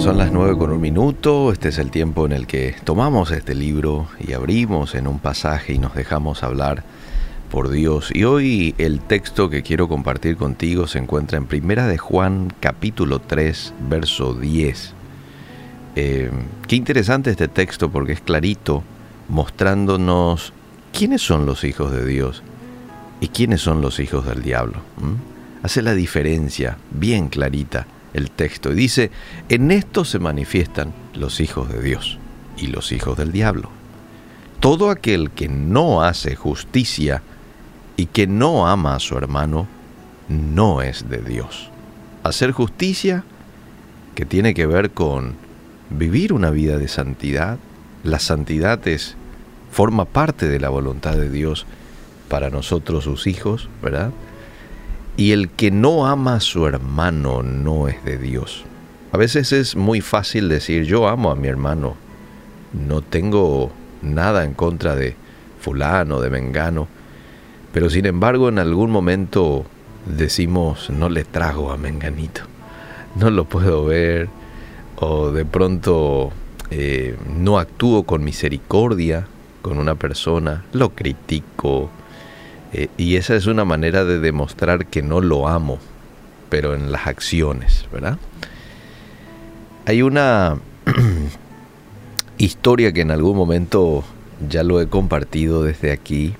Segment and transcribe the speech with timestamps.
[0.00, 1.50] Son las nueve con un minuto.
[1.50, 5.72] Este es el tiempo en el que tomamos este libro y abrimos en un pasaje
[5.72, 6.84] y nos dejamos hablar
[7.50, 8.10] por Dios.
[8.14, 13.20] Y hoy el texto que quiero compartir contigo se encuentra en Primera de Juan, capítulo
[13.20, 14.92] 3, verso 10.
[15.96, 16.30] Eh,
[16.68, 18.84] qué interesante este texto porque es clarito,
[19.28, 20.52] mostrándonos
[20.92, 22.42] quiénes son los hijos de Dios
[23.20, 24.78] y quiénes son los hijos del diablo.
[25.62, 27.86] Hace la diferencia bien clarita
[28.16, 28.72] el texto.
[28.72, 29.10] Y dice,
[29.48, 32.18] en esto se manifiestan los hijos de Dios
[32.56, 33.70] y los hijos del diablo.
[34.60, 37.22] Todo aquel que no hace justicia
[37.96, 39.68] y que no ama a su hermano,
[40.28, 41.70] no es de Dios.
[42.24, 43.24] Hacer justicia,
[44.14, 45.34] que tiene que ver con
[45.90, 47.58] vivir una vida de santidad,
[48.02, 49.14] la santidad es,
[49.70, 51.66] forma parte de la voluntad de Dios
[52.28, 54.10] para nosotros sus hijos, ¿verdad?
[55.16, 58.64] Y el que no ama a su hermano no es de Dios.
[59.12, 61.96] A veces es muy fácil decir yo amo a mi hermano,
[62.72, 65.16] no tengo nada en contra de
[65.60, 66.86] fulano, de mengano,
[67.72, 69.64] pero sin embargo en algún momento
[70.04, 72.42] decimos no le trago a menganito,
[73.14, 74.28] no lo puedo ver,
[74.96, 76.30] o de pronto
[76.70, 79.26] eh, no actúo con misericordia
[79.62, 81.90] con una persona, lo critico,
[82.72, 85.78] eh, y esa es una manera de demostrar que no lo amo,
[86.48, 88.18] pero en las acciones, ¿verdad?
[89.86, 90.58] Hay una
[92.38, 94.04] historia que en algún momento
[94.48, 96.34] ya lo he compartido desde aquí,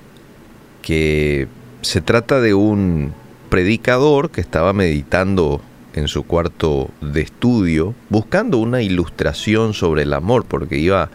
[0.83, 1.49] que
[1.83, 3.13] se trata de un
[3.49, 5.61] predicador que estaba meditando
[5.95, 11.11] en su cuarto de estudio, buscando una ilustración sobre el amor, porque iba a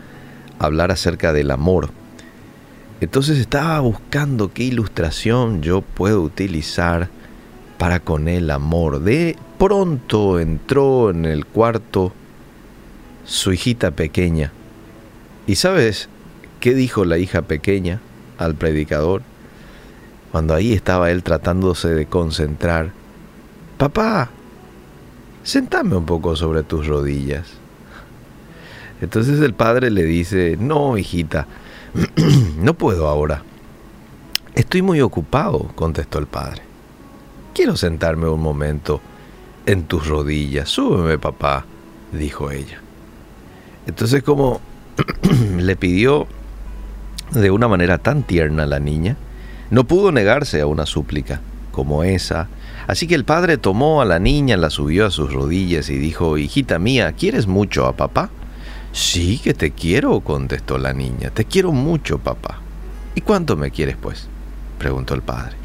[0.66, 1.92] hablar acerca del amor.
[3.02, 7.10] Entonces estaba buscando qué ilustración yo puedo utilizar
[7.80, 9.02] para con el amor.
[9.02, 12.14] De pronto entró en el cuarto
[13.26, 14.52] su hijita pequeña.
[15.48, 16.10] ¿Y sabes
[16.60, 18.00] qué dijo la hija pequeña
[18.38, 19.24] al predicador?
[20.32, 22.92] Cuando ahí estaba él tratándose de concentrar.
[23.80, 24.30] Papá,
[25.44, 27.48] sentame un poco sobre tus rodillas.
[29.02, 31.48] Entonces el padre le dice, no, hijita,
[32.58, 33.44] no puedo ahora.
[34.56, 36.62] Estoy muy ocupado, contestó el padre.
[37.54, 39.02] Quiero sentarme un momento
[39.66, 40.70] en tus rodillas.
[40.70, 41.66] Súbeme, papá,
[42.12, 42.80] dijo ella.
[43.88, 44.62] Entonces como
[45.58, 46.28] le pidió
[47.32, 49.18] de una manera tan tierna a la niña,
[49.70, 51.42] no pudo negarse a una súplica
[51.72, 52.50] como esa.
[52.88, 56.38] Así que el padre tomó a la niña, la subió a sus rodillas y dijo,
[56.38, 58.30] hijita mía, ¿quieres mucho a papá?
[58.94, 61.30] Sí que te quiero, contestó la niña.
[61.30, 62.60] Te quiero mucho, papá.
[63.16, 64.28] ¿Y cuánto me quieres, pues?
[64.78, 65.56] preguntó el padre.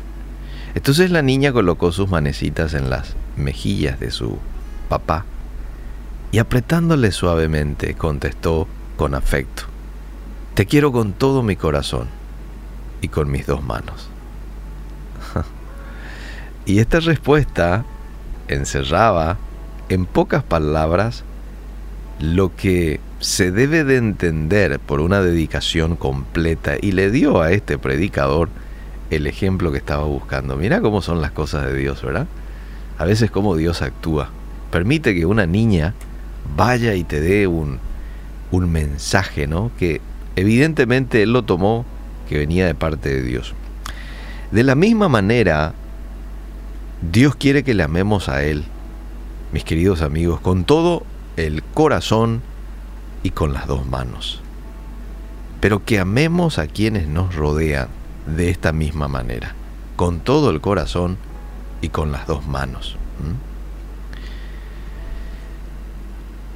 [0.75, 4.38] Entonces la niña colocó sus manecitas en las mejillas de su
[4.88, 5.25] papá
[6.32, 9.65] y apretándole suavemente contestó con afecto,
[10.54, 12.09] Te quiero con todo mi corazón
[13.00, 14.09] y con mis dos manos.
[16.66, 17.84] y esta respuesta
[18.48, 19.38] encerraba
[19.88, 21.25] en pocas palabras
[22.21, 27.78] lo que se debe de entender por una dedicación completa y le dio a este
[27.78, 28.49] predicador
[29.10, 30.56] el ejemplo que estaba buscando.
[30.56, 32.27] Mira cómo son las cosas de Dios, ¿verdad?
[32.99, 34.31] A veces cómo Dios actúa.
[34.71, 35.94] Permite que una niña
[36.56, 37.78] vaya y te dé un,
[38.50, 39.71] un mensaje, ¿no?
[39.78, 40.00] Que
[40.34, 41.84] evidentemente él lo tomó
[42.28, 43.54] que venía de parte de Dios.
[44.50, 45.75] De la misma manera,
[47.12, 48.65] Dios quiere que le amemos a Él,
[49.53, 51.04] mis queridos amigos, con todo
[51.36, 52.42] el corazón
[53.22, 54.41] y con las dos manos.
[55.60, 57.88] Pero que amemos a quienes nos rodean
[58.26, 59.54] de esta misma manera,
[59.97, 61.16] con todo el corazón
[61.80, 62.97] y con las dos manos.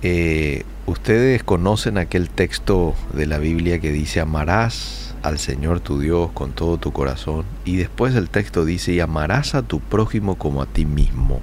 [0.03, 6.33] Eh, Ustedes conocen aquel texto de la Biblia que dice amarás al Señor tu Dios
[6.33, 10.63] con todo tu corazón y después el texto dice y amarás a tu prójimo como
[10.63, 11.41] a ti mismo.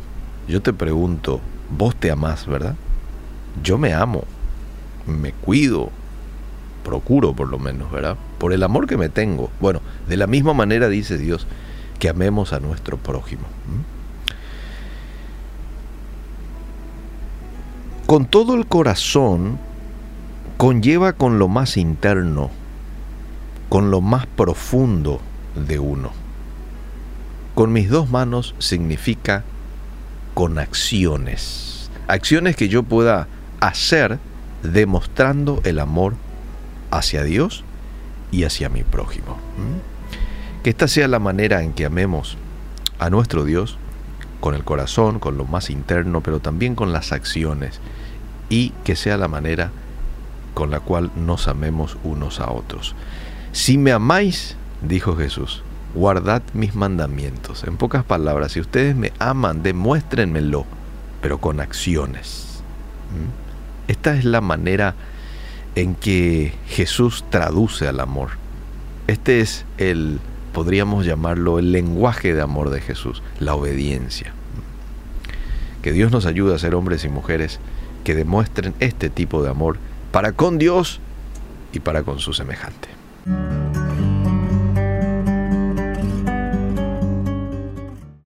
[0.49, 2.75] Yo te pregunto, vos te amás, ¿verdad?
[3.63, 4.23] Yo me amo,
[5.05, 5.89] me cuido,
[6.83, 8.17] procuro por lo menos, ¿verdad?
[8.37, 9.51] Por el amor que me tengo.
[9.59, 11.47] Bueno, de la misma manera dice Dios
[11.99, 13.43] que amemos a nuestro prójimo.
[18.05, 19.59] Con todo el corazón
[20.55, 22.49] conlleva con lo más interno,
[23.69, 25.19] con lo más profundo
[25.55, 26.11] de uno.
[27.53, 29.43] Con mis dos manos significa
[30.33, 31.89] con acciones.
[32.07, 33.27] Acciones que yo pueda
[33.59, 34.19] hacer
[34.63, 36.15] demostrando el amor
[36.91, 37.63] hacia Dios
[38.31, 39.37] y hacia mi prójimo.
[40.63, 42.37] Que esta sea la manera en que amemos
[42.99, 43.77] a nuestro Dios
[44.39, 47.79] con el corazón, con lo más interno, pero también con las acciones.
[48.49, 49.71] y que sea la manera
[50.53, 52.95] con la cual nos amemos unos a otros.
[53.51, 55.63] Si me amáis, dijo Jesús,
[55.93, 57.63] guardad mis mandamientos.
[57.65, 60.65] En pocas palabras, si ustedes me aman, demuéstrenmelo,
[61.21, 62.61] pero con acciones.
[63.11, 63.47] ¿Mm?
[63.87, 64.95] Esta es la manera
[65.75, 68.31] en que Jesús traduce al amor.
[69.07, 70.19] Este es el,
[70.53, 74.34] podríamos llamarlo, el lenguaje de amor de Jesús, la obediencia.
[75.81, 77.59] Que Dios nos ayude a ser hombres y mujeres
[78.03, 79.78] que demuestren este tipo de amor
[80.11, 80.99] para con Dios
[81.73, 82.90] y para con su semejante.